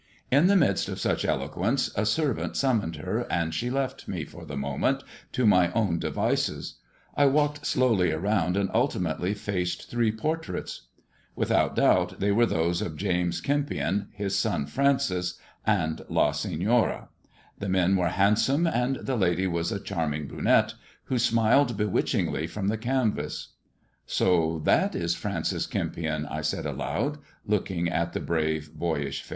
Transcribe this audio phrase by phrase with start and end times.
[0.31, 4.25] In the midst of such eloquence, a servant aum loned her, and she left me,
[4.25, 6.77] for the momeat, to my own avices.
[7.15, 10.87] I walked slowly around, and ultimately faced iree portraits.
[11.35, 14.11] Without doubt, they were those of James" There tu Bome difficulty in teeing the pictures.
[14.11, 17.09] tampion, his son Francis, and La Senora.
[17.59, 20.73] The men were indsome, and the lady was a charming brunette,
[21.11, 23.45] who' liled bewitchingly from the canvaa."
[24.17, 29.29] So that ie Francis Kempion," I said aloud, looking at e brave, boyish face.